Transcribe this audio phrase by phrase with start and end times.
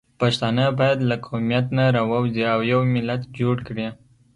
[0.19, 3.87] پښتانه باید له قومیت نه راووځي او یو ملت جوړ کړي